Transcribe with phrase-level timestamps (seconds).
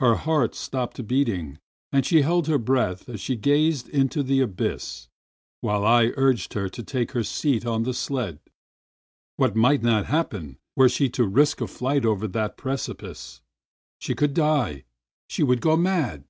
[0.00, 1.60] Her heart stopped beating,
[1.92, 5.08] and she held her breath as she gazed into that abyss
[5.60, 8.40] while I urged her to take her seat on the sled.
[9.36, 13.42] What might not happen were she to risk a flight over that precipice!
[14.00, 14.86] She would die,
[15.28, 16.24] she would go mad